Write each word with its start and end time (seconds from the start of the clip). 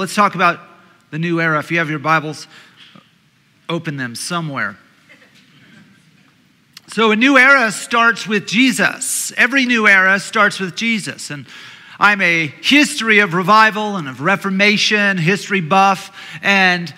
Let's 0.00 0.14
talk 0.14 0.34
about 0.34 0.58
the 1.10 1.18
new 1.18 1.42
era. 1.42 1.58
If 1.58 1.70
you 1.70 1.76
have 1.76 1.90
your 1.90 1.98
Bibles, 1.98 2.46
open 3.68 3.98
them 3.98 4.14
somewhere. 4.14 4.78
So, 6.86 7.10
a 7.10 7.16
new 7.16 7.36
era 7.36 7.70
starts 7.70 8.26
with 8.26 8.46
Jesus. 8.46 9.30
Every 9.36 9.66
new 9.66 9.86
era 9.86 10.18
starts 10.18 10.58
with 10.58 10.74
Jesus. 10.74 11.28
And 11.28 11.44
I'm 11.98 12.22
a 12.22 12.46
history 12.46 13.18
of 13.18 13.34
revival 13.34 13.96
and 13.96 14.08
of 14.08 14.22
reformation, 14.22 15.18
history 15.18 15.60
buff, 15.60 16.16
and 16.40 16.94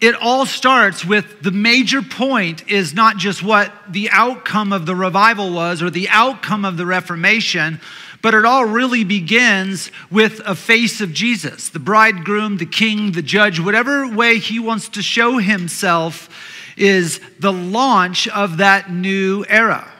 it 0.00 0.14
all 0.14 0.46
starts 0.46 1.04
with 1.04 1.42
the 1.42 1.50
major 1.50 2.00
point 2.00 2.70
is 2.70 2.94
not 2.94 3.16
just 3.16 3.42
what 3.42 3.72
the 3.88 4.08
outcome 4.10 4.72
of 4.72 4.86
the 4.86 4.94
revival 4.94 5.52
was 5.52 5.82
or 5.82 5.90
the 5.90 6.08
outcome 6.10 6.64
of 6.64 6.76
the 6.76 6.86
Reformation, 6.86 7.80
but 8.22 8.34
it 8.34 8.44
all 8.44 8.64
really 8.64 9.04
begins 9.04 9.90
with 10.10 10.40
a 10.44 10.54
face 10.54 11.00
of 11.00 11.12
Jesus, 11.12 11.70
the 11.70 11.78
bridegroom, 11.78 12.58
the 12.58 12.66
king, 12.66 13.12
the 13.12 13.22
judge, 13.22 13.60
whatever 13.60 14.06
way 14.08 14.38
he 14.38 14.58
wants 14.58 14.88
to 14.90 15.02
show 15.02 15.38
himself 15.38 16.28
is 16.76 17.20
the 17.38 17.52
launch 17.52 18.28
of 18.28 18.58
that 18.58 18.90
new 18.90 19.44
era. 19.48 19.90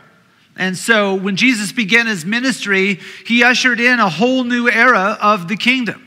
And 0.56 0.76
so 0.76 1.14
when 1.14 1.36
Jesus 1.36 1.72
began 1.72 2.06
his 2.06 2.24
ministry, 2.24 3.00
he 3.24 3.42
ushered 3.42 3.80
in 3.80 3.98
a 3.98 4.10
whole 4.10 4.44
new 4.44 4.68
era 4.68 5.16
of 5.20 5.48
the 5.48 5.56
kingdom. 5.56 6.06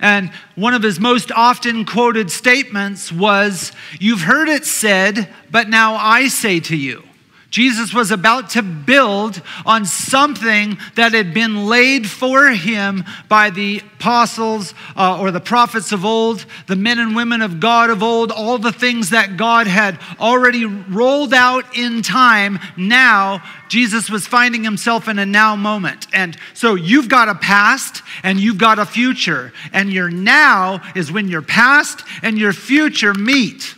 And 0.00 0.30
one 0.56 0.74
of 0.74 0.82
his 0.82 1.00
most 1.00 1.32
often 1.32 1.84
quoted 1.84 2.30
statements 2.30 3.10
was, 3.12 3.72
You've 3.98 4.22
heard 4.22 4.48
it 4.48 4.66
said, 4.66 5.28
but 5.50 5.68
now 5.68 5.94
I 5.94 6.28
say 6.28 6.60
to 6.60 6.76
you. 6.76 7.05
Jesus 7.50 7.94
was 7.94 8.10
about 8.10 8.50
to 8.50 8.62
build 8.62 9.40
on 9.64 9.86
something 9.86 10.78
that 10.96 11.12
had 11.12 11.32
been 11.32 11.66
laid 11.66 12.08
for 12.08 12.48
him 12.50 13.04
by 13.28 13.50
the 13.50 13.82
apostles 13.96 14.74
uh, 14.96 15.20
or 15.20 15.30
the 15.30 15.40
prophets 15.40 15.92
of 15.92 16.04
old, 16.04 16.44
the 16.66 16.76
men 16.76 16.98
and 16.98 17.14
women 17.14 17.42
of 17.42 17.60
God 17.60 17.88
of 17.90 18.02
old, 18.02 18.32
all 18.32 18.58
the 18.58 18.72
things 18.72 19.10
that 19.10 19.36
God 19.36 19.66
had 19.66 19.98
already 20.18 20.64
rolled 20.64 21.32
out 21.32 21.76
in 21.76 22.02
time. 22.02 22.58
Now, 22.76 23.42
Jesus 23.68 24.10
was 24.10 24.26
finding 24.26 24.64
himself 24.64 25.08
in 25.08 25.18
a 25.18 25.26
now 25.26 25.56
moment. 25.56 26.06
And 26.12 26.36
so 26.52 26.74
you've 26.74 27.08
got 27.08 27.28
a 27.28 27.34
past 27.34 28.02
and 28.22 28.40
you've 28.40 28.58
got 28.58 28.78
a 28.78 28.86
future. 28.86 29.52
And 29.72 29.92
your 29.92 30.10
now 30.10 30.82
is 30.94 31.12
when 31.12 31.28
your 31.28 31.42
past 31.42 32.02
and 32.22 32.38
your 32.38 32.52
future 32.52 33.14
meet. 33.14 33.74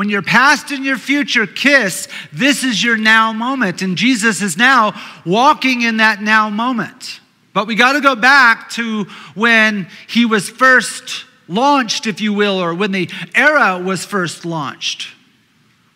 When 0.00 0.08
your 0.08 0.22
past 0.22 0.70
and 0.70 0.82
your 0.82 0.96
future 0.96 1.46
kiss, 1.46 2.08
this 2.32 2.64
is 2.64 2.82
your 2.82 2.96
now 2.96 3.34
moment. 3.34 3.82
And 3.82 3.98
Jesus 3.98 4.40
is 4.40 4.56
now 4.56 4.98
walking 5.26 5.82
in 5.82 5.98
that 5.98 6.22
now 6.22 6.48
moment. 6.48 7.20
But 7.52 7.66
we 7.66 7.74
got 7.74 7.92
to 7.92 8.00
go 8.00 8.16
back 8.16 8.70
to 8.70 9.04
when 9.34 9.88
he 10.08 10.24
was 10.24 10.48
first 10.48 11.26
launched, 11.48 12.06
if 12.06 12.22
you 12.22 12.32
will, 12.32 12.56
or 12.58 12.72
when 12.72 12.92
the 12.92 13.10
era 13.34 13.78
was 13.78 14.06
first 14.06 14.46
launched. 14.46 15.08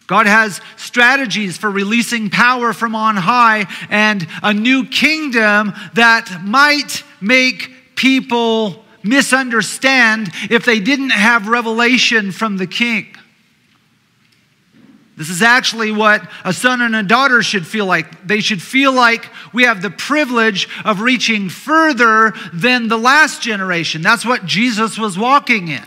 God 0.07 0.27
has 0.27 0.61
strategies 0.77 1.57
for 1.57 1.71
releasing 1.71 2.29
power 2.29 2.75
from 2.75 2.95
on 2.95 3.17
high 3.17 3.65
and 3.89 4.29
a 4.43 4.53
new 4.53 4.85
kingdom 4.85 5.73
that 5.95 6.43
might 6.45 7.03
make 7.23 7.71
people 7.97 8.85
misunderstand 9.03 10.29
if 10.51 10.67
they 10.67 10.79
didn't 10.79 11.09
have 11.09 11.49
revelation 11.49 12.33
from 12.33 12.59
the 12.59 12.67
king. 12.67 13.07
This 15.17 15.31
is 15.31 15.43
actually 15.43 15.93
what 15.93 16.29
a 16.45 16.53
son 16.53 16.83
and 16.83 16.97
a 16.97 17.03
daughter 17.03 17.43
should 17.43 17.67
feel 17.67 17.87
like. 17.87 18.27
They 18.27 18.41
should 18.41 18.61
feel 18.61 18.93
like 18.93 19.31
we 19.53 19.63
have 19.63 19.81
the 19.81 19.91
privilege 19.91 20.69
of 20.85 21.01
reaching 21.01 21.49
further 21.49 22.33
than 22.53 22.89
the 22.89 22.99
last 22.99 23.41
generation. 23.41 24.03
That's 24.03 24.25
what 24.25 24.45
Jesus 24.45 24.99
was 24.99 25.17
walking 25.17 25.69
in. 25.69 25.85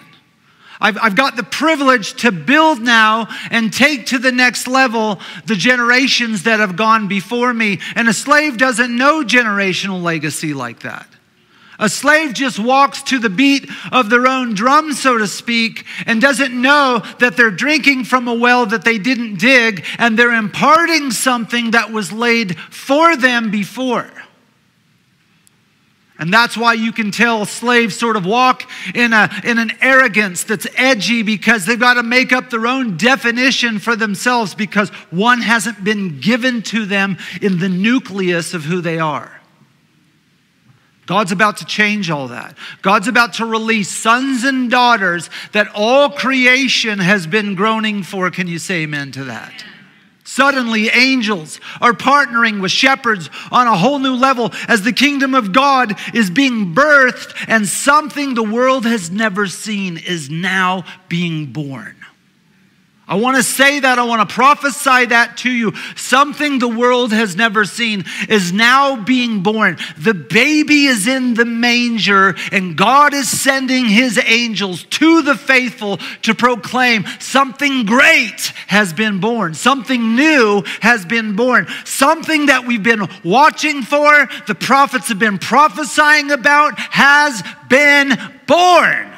I've, 0.80 0.98
I've 1.02 1.16
got 1.16 1.36
the 1.36 1.44
privilege 1.44 2.14
to 2.22 2.32
build 2.32 2.82
now 2.82 3.28
and 3.50 3.74
take 3.74 4.06
to 4.08 4.20
the 4.20 4.32
next 4.32 4.68
level 4.68 5.20
the 5.46 5.56
generations 5.56 6.44
that 6.44 6.60
have 6.60 6.76
gone 6.76 7.08
before 7.08 7.54
me. 7.54 7.80
And 7.96 8.08
a 8.08 8.14
slave 8.14 8.58
doesn't 8.58 8.96
know 8.96 9.24
generational 9.24 10.02
legacy 10.02 10.54
like 10.54 10.82
that. 10.82 11.08
A 11.80 11.90
slave 11.90 12.34
just 12.34 12.58
walks 12.58 13.04
to 13.04 13.20
the 13.20 13.30
beat 13.30 13.70
of 13.92 14.10
their 14.10 14.26
own 14.26 14.56
drum, 14.56 14.94
so 14.94 15.18
to 15.18 15.28
speak, 15.28 15.86
and 16.08 16.20
doesn't 16.20 16.60
know 16.60 17.04
that 17.20 17.38
they're 17.38 17.52
drinking 17.52 18.06
from 18.06 18.28
a 18.28 18.34
well 18.34 18.66
that 18.66 18.84
they 18.84 18.98
didn't 18.98 19.40
dig 19.40 19.86
and 20.00 20.18
they're 20.18 20.34
imparting 20.34 21.12
something 21.12 21.72
that 21.72 21.92
was 21.92 22.12
laid 22.12 22.58
for 22.58 23.16
them 23.16 23.52
before. 23.52 24.10
And 26.20 26.34
that's 26.34 26.58
why 26.58 26.74
you 26.74 26.92
can 26.92 27.12
tell 27.12 27.46
slaves 27.46 27.96
sort 27.96 28.16
of 28.16 28.26
walk 28.26 28.68
in, 28.96 29.14
a, 29.14 29.30
in 29.44 29.60
an 29.60 29.74
arrogance 29.80 30.44
that's 30.44 30.66
edgy 30.76 31.22
because 31.22 31.68
they've 31.68 31.80
got 31.80 31.94
to 31.94 32.04
make 32.04 32.34
up 32.34 32.50
their 32.50 32.66
own 32.66 32.98
definition 32.98 33.78
for 33.78 33.96
themselves 33.96 34.56
because 34.56 34.90
one 35.12 35.42
hasn't 35.42 35.84
been 35.84 36.20
given 36.20 36.64
to 36.64 36.88
them 36.88 37.18
in 37.40 37.60
the 37.60 37.70
nucleus 37.70 38.56
of 38.56 38.64
who 38.64 38.82
they 38.82 38.98
are. 38.98 39.37
God's 41.08 41.32
about 41.32 41.58
to 41.58 41.66
change 41.66 42.12
all 42.12 42.28
that. 42.28 42.56
God's 42.82 43.08
about 43.08 43.34
to 43.36 43.46
release 43.46 43.90
sons 43.90 44.44
and 44.44 44.70
daughters 44.70 45.30
that 45.54 45.70
all 45.74 46.10
creation 46.10 47.00
has 47.00 47.26
been 47.26 47.56
groaning 47.56 48.04
for. 48.04 48.30
Can 48.30 48.48
you 48.48 48.60
say 48.60 48.84
amen 48.84 49.14
to 49.14 49.24
that? 49.24 49.66
Suddenly, 50.26 50.90
angels 50.90 51.62
are 51.80 51.94
partnering 51.94 52.62
with 52.62 52.72
shepherds 52.72 53.30
on 53.50 53.66
a 53.68 53.78
whole 53.78 54.00
new 54.00 54.16
level 54.16 54.52
as 54.68 54.82
the 54.82 54.92
kingdom 54.92 55.34
of 55.34 55.54
God 55.54 55.98
is 56.14 56.30
being 56.30 56.76
birthed, 56.76 57.34
and 57.48 57.66
something 57.66 58.34
the 58.34 58.44
world 58.44 58.86
has 58.86 59.10
never 59.10 59.48
seen 59.48 59.96
is 59.96 60.30
now 60.30 60.84
being 61.08 61.54
born. 61.54 61.96
I 63.10 63.16
want 63.16 63.38
to 63.38 63.44
say 63.44 63.80
that. 63.80 64.00
I 64.00 64.04
want 64.04 64.28
to 64.28 64.34
prophesy 64.34 65.06
that 65.06 65.38
to 65.38 65.50
you. 65.50 65.74
Something 65.96 66.60
the 66.60 66.68
world 66.68 67.14
has 67.14 67.38
never 67.38 67.64
seen 67.64 68.04
is 68.28 68.52
now 68.52 69.02
being 69.02 69.44
born. 69.44 69.78
The 69.98 70.14
baby 70.14 70.88
is 70.88 71.08
in 71.08 71.34
the 71.34 71.46
manger, 71.46 72.36
and 72.52 72.76
God 72.76 73.14
is 73.14 73.30
sending 73.30 73.86
his 73.86 74.20
angels 74.26 74.84
to 74.84 75.22
the 75.22 75.36
faithful 75.36 75.98
to 76.24 76.36
proclaim 76.36 77.06
something 77.20 77.86
great 77.86 78.52
has 78.68 78.92
been 78.92 79.22
born. 79.22 79.54
Something 79.54 80.18
new 80.18 80.64
has 80.82 81.06
been 81.06 81.38
born. 81.38 81.68
Something 81.86 82.48
that 82.48 82.68
we've 82.68 82.84
been 82.84 83.08
watching 83.24 83.84
for, 83.84 84.28
the 84.48 84.56
prophets 84.56 85.08
have 85.08 85.20
been 85.20 85.38
prophesying 85.38 86.32
about, 86.32 86.78
has 86.78 87.42
been 87.70 88.18
born. 88.48 89.17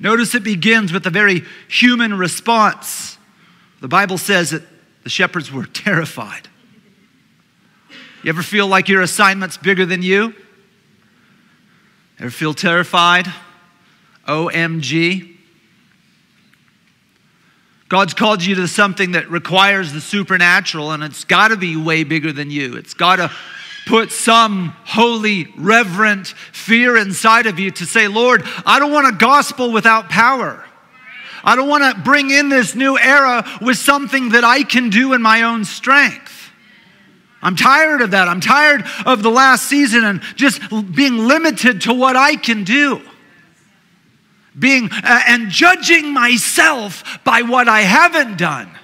Notice 0.00 0.34
it 0.34 0.44
begins 0.44 0.92
with 0.92 1.06
a 1.06 1.10
very 1.10 1.44
human 1.68 2.14
response. 2.14 3.18
The 3.80 3.88
Bible 3.88 4.18
says 4.18 4.50
that 4.50 4.62
the 5.02 5.10
shepherds 5.10 5.50
were 5.50 5.66
terrified. 5.72 6.48
You 8.22 8.30
ever 8.30 8.42
feel 8.42 8.66
like 8.66 8.88
your 8.88 9.02
assignment's 9.02 9.56
bigger 9.56 9.86
than 9.86 10.02
you? 10.02 10.34
Ever 12.18 12.30
feel 12.30 12.54
terrified? 12.54 13.32
OMG. 14.26 15.36
God's 17.88 18.12
called 18.12 18.44
you 18.44 18.54
to 18.56 18.68
something 18.68 19.12
that 19.12 19.30
requires 19.30 19.92
the 19.92 20.00
supernatural, 20.00 20.90
and 20.90 21.02
it's 21.02 21.24
got 21.24 21.48
to 21.48 21.56
be 21.56 21.74
way 21.74 22.04
bigger 22.04 22.32
than 22.32 22.50
you. 22.50 22.74
It's 22.76 22.92
got 22.92 23.16
to 23.16 23.30
put 23.88 24.12
some 24.12 24.68
holy, 24.84 25.50
reverent 25.56 26.28
fear 26.52 26.94
inside 26.94 27.46
of 27.46 27.58
you 27.58 27.70
to 27.70 27.86
say, 27.86 28.06
Lord, 28.06 28.42
I 28.66 28.78
don't 28.78 28.92
want 28.92 29.08
a 29.08 29.18
gospel 29.18 29.72
without 29.72 30.10
power. 30.10 30.62
I 31.42 31.56
don't 31.56 31.68
want 31.68 31.96
to 31.96 32.02
bring 32.02 32.30
in 32.30 32.50
this 32.50 32.74
new 32.74 32.98
era 32.98 33.48
with 33.62 33.78
something 33.78 34.30
that 34.30 34.44
I 34.44 34.62
can 34.62 34.90
do 34.90 35.14
in 35.14 35.22
my 35.22 35.42
own 35.42 35.64
strength. 35.64 36.50
I'm 37.40 37.56
tired 37.56 38.02
of 38.02 38.10
that. 38.10 38.28
I'm 38.28 38.40
tired 38.40 38.84
of 39.06 39.22
the 39.22 39.30
last 39.30 39.64
season 39.64 40.04
and 40.04 40.20
just 40.34 40.60
being 40.94 41.26
limited 41.26 41.80
to 41.82 41.94
what 41.94 42.14
I 42.14 42.36
can 42.36 42.64
do. 42.64 43.00
Being 44.58 44.90
uh, 44.92 45.20
and 45.26 45.48
judging 45.48 46.12
myself 46.12 47.24
by 47.24 47.40
what 47.42 47.68
I 47.68 47.80
haven't 47.80 48.36
done 48.36 48.77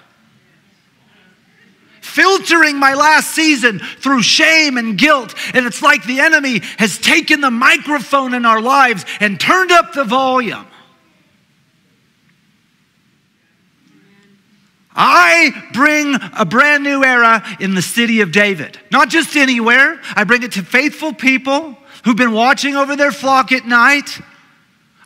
filtering 2.14 2.78
my 2.78 2.94
last 2.94 3.32
season 3.34 3.81
through 3.81 4.22
shame 4.22 4.78
and 4.78 4.96
guilt. 4.96 5.34
And 5.52 5.66
it's 5.66 5.82
like 5.82 6.05
the 6.05 6.20
enemy 6.20 6.61
has 6.78 6.96
taken 6.96 7.40
the 7.40 7.50
microphone 7.50 8.34
in 8.34 8.46
our 8.46 8.61
lives 8.61 9.05
and 9.19 9.38
turned 9.38 9.72
up 9.72 9.93
the 9.93 10.05
volume. 10.05 10.64
I 14.94 15.69
bring 15.72 16.14
a 16.38 16.44
brand 16.44 16.84
new 16.84 17.02
era 17.02 17.44
in 17.58 17.75
the 17.75 17.82
city 17.82 18.20
of 18.20 18.31
David. 18.31 18.78
Not 18.93 19.08
just 19.08 19.34
anywhere, 19.34 20.00
I 20.14 20.22
bring 20.22 20.44
it 20.44 20.52
to 20.52 20.62
faithful 20.62 21.12
people 21.12 21.76
who've 22.05 22.14
been 22.14 22.32
watching 22.32 22.76
over 22.76 22.94
their 22.94 23.10
flock 23.10 23.50
at 23.50 23.67
night. 23.67 24.20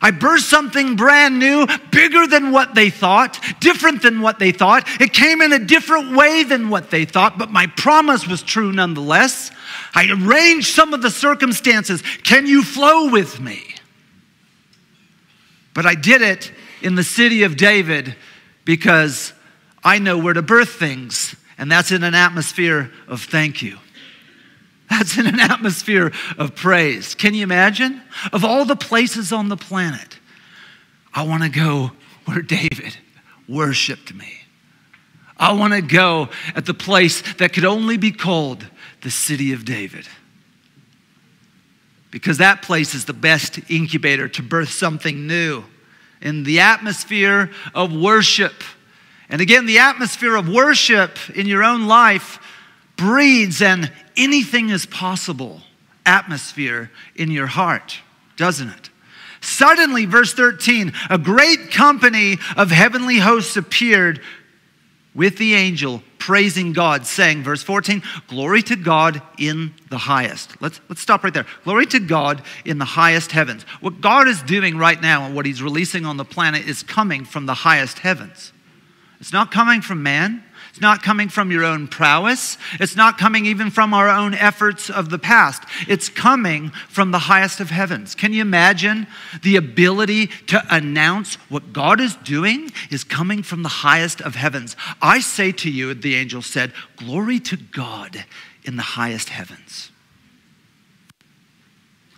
I 0.01 0.11
birthed 0.11 0.43
something 0.43 0.95
brand 0.95 1.39
new, 1.39 1.67
bigger 1.91 2.25
than 2.25 2.51
what 2.51 2.73
they 2.73 2.89
thought, 2.89 3.39
different 3.59 4.01
than 4.01 4.21
what 4.21 4.39
they 4.39 4.51
thought. 4.51 4.87
It 5.01 5.13
came 5.13 5.41
in 5.41 5.51
a 5.51 5.59
different 5.59 6.15
way 6.15 6.43
than 6.43 6.69
what 6.69 6.89
they 6.89 7.03
thought, 7.05 7.37
but 7.37 7.51
my 7.51 7.67
promise 7.67 8.25
was 8.25 8.41
true 8.41 8.71
nonetheless. 8.71 9.51
I 9.93 10.09
arranged 10.09 10.67
some 10.67 10.93
of 10.93 11.01
the 11.01 11.11
circumstances. 11.11 12.01
Can 12.23 12.47
you 12.47 12.63
flow 12.63 13.09
with 13.09 13.41
me? 13.41 13.75
But 15.73 15.85
I 15.85 15.95
did 15.95 16.21
it 16.21 16.51
in 16.81 16.95
the 16.95 17.03
city 17.03 17.43
of 17.43 17.57
David 17.57 18.15
because 18.63 19.33
I 19.83 19.99
know 19.99 20.17
where 20.17 20.33
to 20.33 20.41
birth 20.41 20.69
things, 20.69 21.35
and 21.57 21.71
that's 21.71 21.91
in 21.91 22.03
an 22.03 22.15
atmosphere 22.15 22.91
of 23.07 23.23
thank 23.23 23.61
you. 23.61 23.77
That's 24.89 25.17
in 25.17 25.27
an 25.27 25.39
atmosphere 25.39 26.11
of 26.37 26.55
praise. 26.55 27.13
Can 27.15 27.33
you 27.33 27.43
imagine? 27.43 28.01
Of 28.33 28.43
all 28.43 28.65
the 28.65 28.75
places 28.75 29.31
on 29.31 29.49
the 29.49 29.57
planet, 29.57 30.17
I 31.13 31.23
want 31.23 31.43
to 31.43 31.49
go 31.49 31.91
where 32.25 32.41
David 32.41 32.97
worshiped 33.47 34.13
me. 34.13 34.33
I 35.37 35.53
want 35.53 35.73
to 35.73 35.81
go 35.81 36.29
at 36.55 36.65
the 36.65 36.73
place 36.73 37.21
that 37.35 37.53
could 37.53 37.65
only 37.65 37.97
be 37.97 38.11
called 38.11 38.65
the 39.01 39.11
city 39.11 39.53
of 39.53 39.63
David. 39.63 40.07
Because 42.11 42.39
that 42.39 42.61
place 42.61 42.93
is 42.95 43.05
the 43.05 43.13
best 43.13 43.59
incubator 43.69 44.27
to 44.29 44.43
birth 44.43 44.71
something 44.71 45.27
new 45.27 45.63
in 46.21 46.43
the 46.43 46.59
atmosphere 46.59 47.51
of 47.73 47.95
worship. 47.95 48.63
And 49.29 49.41
again, 49.41 49.65
the 49.65 49.77
atmosphere 49.77 50.35
of 50.35 50.49
worship 50.49 51.17
in 51.33 51.45
your 51.45 51.63
own 51.63 51.87
life 51.87 52.39
breeds 52.99 53.61
an 53.61 53.89
anything 54.17 54.69
is 54.69 54.85
possible 54.85 55.61
atmosphere 56.05 56.91
in 57.15 57.31
your 57.31 57.47
heart, 57.47 57.99
doesn't 58.35 58.69
it? 58.69 58.89
Suddenly, 59.41 60.05
verse 60.05 60.33
13, 60.33 60.91
a 61.09 61.17
great 61.17 61.71
company 61.71 62.37
of 62.57 62.71
heavenly 62.71 63.19
hosts 63.19 63.55
appeared 63.55 64.19
with 65.15 65.37
the 65.37 65.55
angel 65.55 66.03
praising 66.17 66.73
God, 66.73 67.07
saying, 67.07 67.43
verse 67.43 67.63
14, 67.63 68.03
Glory 68.27 68.61
to 68.63 68.75
God 68.75 69.21
in 69.37 69.73
the 69.89 69.97
highest. 69.97 70.61
Let's, 70.61 70.81
let's 70.89 71.01
stop 71.01 71.23
right 71.23 71.33
there. 71.33 71.45
Glory 71.63 71.85
to 71.87 71.99
God 71.99 72.43
in 72.65 72.77
the 72.77 72.85
highest 72.85 73.31
heavens. 73.31 73.63
What 73.79 74.01
God 74.01 74.27
is 74.27 74.41
doing 74.43 74.77
right 74.77 75.01
now 75.01 75.25
and 75.25 75.35
what 75.35 75.45
He's 75.45 75.63
releasing 75.63 76.05
on 76.05 76.17
the 76.17 76.25
planet 76.25 76.67
is 76.67 76.83
coming 76.83 77.23
from 77.23 77.45
the 77.45 77.53
highest 77.53 77.99
heavens. 77.99 78.51
It's 79.19 79.33
not 79.33 79.51
coming 79.51 79.81
from 79.81 80.03
man. 80.03 80.43
It's 80.69 80.81
not 80.81 81.01
coming 81.01 81.29
from 81.29 81.51
your 81.51 81.65
own 81.65 81.87
prowess. 81.87 82.57
It's 82.79 82.95
not 82.95 83.17
coming 83.17 83.45
even 83.47 83.71
from 83.71 83.93
our 83.93 84.07
own 84.07 84.35
efforts 84.35 84.89
of 84.89 85.09
the 85.09 85.17
past. 85.17 85.63
It's 85.87 86.09
coming 86.09 86.69
from 86.87 87.11
the 87.11 87.19
highest 87.19 87.59
of 87.59 87.71
heavens. 87.71 88.13
Can 88.13 88.33
you 88.33 88.41
imagine 88.41 89.07
the 89.41 89.55
ability 89.55 90.27
to 90.47 90.63
announce 90.69 91.35
what 91.49 91.73
God 91.73 91.99
is 91.99 92.15
doing 92.17 92.71
is 92.91 93.03
coming 93.03 93.41
from 93.41 93.63
the 93.63 93.69
highest 93.69 94.21
of 94.21 94.35
heavens? 94.35 94.75
I 95.01 95.21
say 95.21 95.51
to 95.53 95.71
you, 95.71 95.93
the 95.93 96.15
angel 96.15 96.43
said, 96.43 96.71
Glory 96.97 97.39
to 97.41 97.57
God 97.57 98.25
in 98.63 98.75
the 98.75 98.83
highest 98.83 99.29
heavens. 99.29 99.89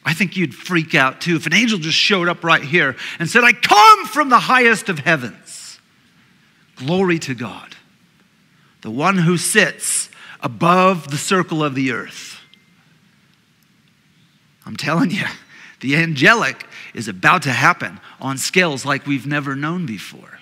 I 0.03 0.13
think 0.13 0.35
you'd 0.35 0.55
freak 0.55 0.93
out 0.93 1.21
too 1.21 1.35
if 1.35 1.45
an 1.45 1.53
angel 1.53 1.79
just 1.79 1.97
showed 1.97 2.27
up 2.27 2.43
right 2.43 2.63
here 2.63 2.97
and 3.19 3.29
said, 3.29 3.43
I 3.43 3.53
come 3.53 4.05
from 4.07 4.29
the 4.29 4.39
highest 4.39 4.89
of 4.89 4.99
heavens. 4.99 5.79
Glory 6.75 7.19
to 7.19 7.35
God 7.35 7.75
the 8.81 8.91
one 8.91 9.17
who 9.17 9.37
sits 9.37 10.09
above 10.41 11.11
the 11.11 11.17
circle 11.17 11.63
of 11.63 11.75
the 11.75 11.91
earth. 11.91 12.39
I'm 14.65 14.75
telling 14.75 15.11
you, 15.11 15.25
the 15.79 15.95
angelic 15.95 16.65
is 16.93 17.07
about 17.07 17.43
to 17.43 17.51
happen 17.51 17.99
on 18.19 18.37
scales 18.37 18.85
like 18.85 19.05
we've 19.05 19.25
never 19.25 19.55
known 19.55 19.85
before. 19.85 20.39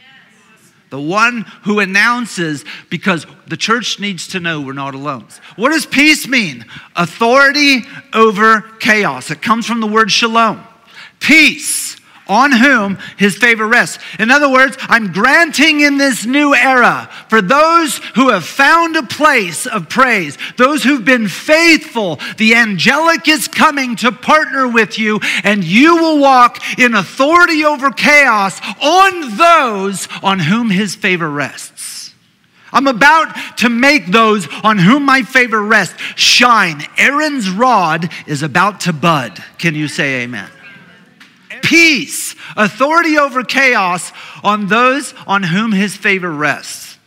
The 0.89 0.99
one 0.99 1.41
who 1.63 1.79
announces, 1.79 2.65
because 2.89 3.27
the 3.45 3.57
church 3.57 3.99
needs 3.99 4.29
to 4.29 4.39
know 4.39 4.59
we're 4.59 4.73
not 4.73 4.95
alone. 4.95 5.27
What 5.55 5.69
does 5.69 5.85
peace 5.85 6.27
mean? 6.27 6.65
Authority 6.95 7.83
over 8.11 8.61
chaos. 8.79 9.29
It 9.29 9.41
comes 9.41 9.67
from 9.67 9.81
the 9.81 9.87
word 9.87 10.11
shalom. 10.11 10.63
Peace 11.19 11.98
on 12.29 12.51
whom 12.51 12.97
his 13.17 13.35
favor 13.35 13.67
rests. 13.67 13.97
In 14.19 14.31
other 14.31 14.49
words, 14.49 14.77
I'm 14.81 15.11
granting 15.11 15.81
in 15.81 15.97
this 15.97 16.25
new 16.25 16.55
era 16.55 17.09
for 17.27 17.41
those 17.41 17.97
who 18.15 18.29
have 18.29 18.45
found 18.45 18.95
a 18.95 19.03
place 19.03 19.65
of 19.65 19.89
praise, 19.89 20.37
those 20.55 20.83
who've 20.83 21.03
been 21.03 21.27
faithful, 21.27 22.19
the 22.37 22.55
angelic 22.55 23.27
is 23.27 23.47
coming 23.47 23.95
to 23.97 24.11
partner 24.11 24.67
with 24.67 24.99
you, 24.99 25.19
and 25.43 25.63
you 25.63 25.97
will 25.97 26.19
walk 26.19 26.79
in 26.79 26.93
authority 26.93 27.65
over 27.65 27.91
chaos 27.91 28.61
on 28.81 29.35
those 29.35 30.07
on 30.23 30.39
whom 30.39 30.69
his 30.69 30.95
favor 30.95 31.29
rests. 31.29 32.13
I'm 32.71 32.87
about 32.87 33.57
to 33.57 33.69
make 33.69 34.07
those 34.07 34.47
on 34.63 34.77
whom 34.77 35.03
my 35.03 35.23
favor 35.23 35.61
rests 35.61 35.95
shine. 36.15 36.83
Aaron's 36.97 37.49
rod 37.49 38.11
is 38.27 38.43
about 38.43 38.81
to 38.81 38.93
bud. 38.93 39.43
Can 39.57 39.73
you 39.73 39.87
say 39.87 40.21
amen? 40.21 40.49
Peace, 41.69 42.35
authority 42.57 43.19
over 43.19 43.43
chaos 43.43 44.11
on 44.43 44.65
those 44.65 45.13
on 45.27 45.43
whom 45.43 45.71
his 45.71 45.95
favor 45.95 46.31
rests. 46.31 46.97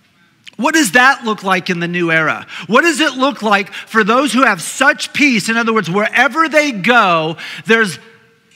What 0.57 0.75
does 0.75 0.93
that 0.93 1.25
look 1.25 1.43
like 1.43 1.69
in 1.69 1.81
the 1.81 1.89
new 1.89 2.13
era? 2.13 2.47
What 2.69 2.83
does 2.83 3.01
it 3.01 3.15
look 3.15 3.43
like 3.43 3.73
for 3.73 4.05
those 4.05 4.33
who 4.33 4.45
have 4.45 4.63
such 4.63 5.13
peace? 5.13 5.49
In 5.49 5.57
other 5.57 5.75
words, 5.75 5.91
wherever 5.91 6.49
they 6.49 6.71
go, 6.71 7.39
there's 7.67 7.99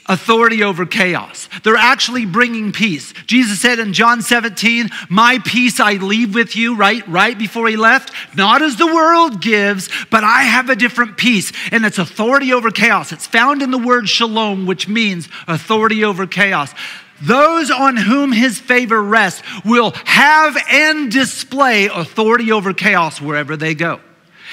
authority 0.07 0.63
over 0.63 0.85
chaos. 0.85 1.49
They're 1.63 1.75
actually 1.75 2.25
bringing 2.25 2.71
peace. 2.71 3.13
Jesus 3.25 3.59
said 3.59 3.79
in 3.79 3.93
John 3.93 4.21
17, 4.21 4.89
"My 5.09 5.39
peace 5.39 5.79
I 5.79 5.93
leave 5.93 6.33
with 6.33 6.55
you," 6.55 6.75
right 6.75 7.03
right 7.07 7.37
before 7.37 7.67
he 7.67 7.75
left, 7.75 8.11
not 8.35 8.61
as 8.61 8.75
the 8.75 8.87
world 8.87 9.41
gives, 9.41 9.89
but 10.09 10.23
I 10.23 10.43
have 10.43 10.69
a 10.69 10.75
different 10.75 11.17
peace, 11.17 11.51
and 11.71 11.85
it's 11.85 11.97
authority 11.97 12.53
over 12.53 12.71
chaos. 12.71 13.11
It's 13.11 13.27
found 13.27 13.61
in 13.61 13.71
the 13.71 13.77
word 13.77 14.09
shalom, 14.09 14.65
which 14.65 14.87
means 14.87 15.27
authority 15.47 16.03
over 16.03 16.27
chaos. 16.27 16.73
Those 17.21 17.71
on 17.71 17.97
whom 17.97 18.31
his 18.31 18.59
favor 18.59 19.01
rests 19.01 19.41
will 19.65 19.95
have 20.05 20.55
and 20.69 21.11
display 21.11 21.87
authority 21.87 22.51
over 22.51 22.73
chaos 22.73 23.19
wherever 23.19 23.57
they 23.57 23.73
go. 23.73 23.99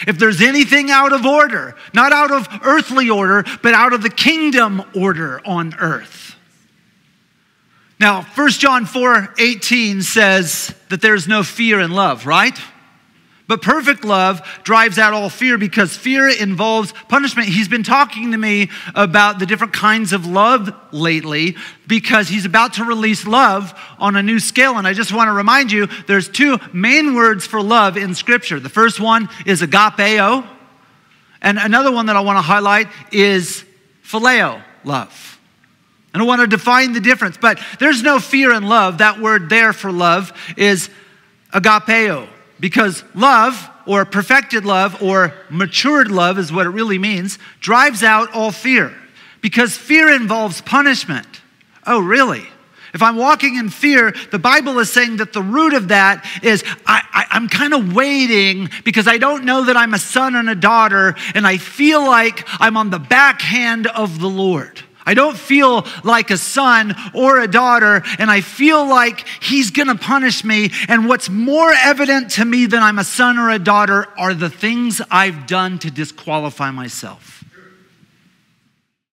If 0.06 0.18
there's 0.18 0.40
anything 0.40 0.90
out 0.90 1.12
of 1.12 1.24
order, 1.24 1.76
not 1.92 2.12
out 2.12 2.30
of 2.30 2.48
earthly 2.62 3.10
order, 3.10 3.44
but 3.62 3.74
out 3.74 3.92
of 3.92 4.02
the 4.02 4.10
kingdom 4.10 4.82
order 4.94 5.40
on 5.46 5.74
earth. 5.78 6.36
Now, 8.00 8.22
1 8.22 8.50
John 8.50 8.86
4 8.86 9.34
18 9.38 10.02
says 10.02 10.74
that 10.88 11.00
there's 11.00 11.28
no 11.28 11.42
fear 11.42 11.80
in 11.80 11.92
love, 11.92 12.26
right? 12.26 12.58
But 13.46 13.60
perfect 13.60 14.04
love 14.04 14.40
drives 14.62 14.98
out 14.98 15.12
all 15.12 15.28
fear 15.28 15.58
because 15.58 15.94
fear 15.94 16.28
involves 16.28 16.92
punishment. 17.08 17.48
He's 17.48 17.68
been 17.68 17.82
talking 17.82 18.32
to 18.32 18.38
me 18.38 18.70
about 18.94 19.38
the 19.38 19.44
different 19.44 19.74
kinds 19.74 20.14
of 20.14 20.24
love 20.24 20.74
lately 20.92 21.56
because 21.86 22.28
he's 22.28 22.46
about 22.46 22.74
to 22.74 22.84
release 22.84 23.26
love 23.26 23.78
on 23.98 24.16
a 24.16 24.22
new 24.22 24.38
scale. 24.38 24.78
And 24.78 24.86
I 24.86 24.94
just 24.94 25.12
want 25.12 25.28
to 25.28 25.32
remind 25.32 25.72
you 25.72 25.88
there's 26.06 26.28
two 26.28 26.58
main 26.72 27.14
words 27.14 27.46
for 27.46 27.60
love 27.60 27.98
in 27.98 28.14
Scripture. 28.14 28.58
The 28.58 28.70
first 28.70 28.98
one 28.98 29.28
is 29.44 29.60
agapeo, 29.60 30.46
and 31.42 31.58
another 31.58 31.92
one 31.92 32.06
that 32.06 32.16
I 32.16 32.20
want 32.20 32.38
to 32.38 32.42
highlight 32.42 32.88
is 33.12 33.62
phileo 34.02 34.62
love. 34.84 35.38
And 36.14 36.22
I 36.22 36.26
want 36.26 36.40
to 36.40 36.46
define 36.46 36.94
the 36.94 37.00
difference, 37.00 37.36
but 37.36 37.60
there's 37.78 38.02
no 38.02 38.20
fear 38.20 38.52
in 38.52 38.62
love. 38.62 38.98
That 38.98 39.20
word 39.20 39.50
there 39.50 39.74
for 39.74 39.92
love 39.92 40.32
is 40.56 40.88
agapeo. 41.52 42.28
Because 42.64 43.04
love, 43.14 43.68
or 43.84 44.06
perfected 44.06 44.64
love, 44.64 45.02
or 45.02 45.34
matured 45.50 46.10
love 46.10 46.38
is 46.38 46.50
what 46.50 46.64
it 46.64 46.70
really 46.70 46.96
means, 46.96 47.38
drives 47.60 48.02
out 48.02 48.32
all 48.32 48.52
fear. 48.52 48.90
Because 49.42 49.76
fear 49.76 50.08
involves 50.08 50.62
punishment. 50.62 51.42
Oh, 51.86 52.00
really? 52.00 52.46
If 52.94 53.02
I'm 53.02 53.16
walking 53.16 53.56
in 53.56 53.68
fear, 53.68 54.14
the 54.30 54.38
Bible 54.38 54.78
is 54.78 54.90
saying 54.90 55.18
that 55.18 55.34
the 55.34 55.42
root 55.42 55.74
of 55.74 55.88
that 55.88 56.26
is 56.42 56.64
I, 56.86 57.26
am 57.32 57.50
kind 57.50 57.74
of 57.74 57.94
waiting 57.94 58.70
because 58.82 59.06
I 59.06 59.18
don't 59.18 59.44
know 59.44 59.64
that 59.64 59.76
I'm 59.76 59.92
a 59.92 59.98
son 59.98 60.34
and 60.34 60.48
a 60.48 60.54
daughter, 60.54 61.16
and 61.34 61.46
I 61.46 61.58
feel 61.58 62.02
like 62.02 62.48
I'm 62.62 62.78
on 62.78 62.88
the 62.88 62.98
backhand 62.98 63.88
of 63.88 64.20
the 64.20 64.30
Lord. 64.30 64.82
I 65.06 65.14
don't 65.14 65.36
feel 65.36 65.86
like 66.02 66.30
a 66.30 66.38
son 66.38 66.94
or 67.12 67.40
a 67.40 67.48
daughter, 67.48 68.02
and 68.18 68.30
I 68.30 68.40
feel 68.40 68.86
like 68.86 69.26
he's 69.40 69.70
gonna 69.70 69.96
punish 69.96 70.44
me. 70.44 70.70
And 70.88 71.06
what's 71.06 71.28
more 71.28 71.72
evident 71.72 72.30
to 72.32 72.44
me 72.44 72.66
than 72.66 72.82
I'm 72.82 72.98
a 72.98 73.04
son 73.04 73.38
or 73.38 73.50
a 73.50 73.58
daughter 73.58 74.08
are 74.16 74.34
the 74.34 74.50
things 74.50 75.00
I've 75.10 75.46
done 75.46 75.78
to 75.80 75.90
disqualify 75.90 76.70
myself. 76.70 77.43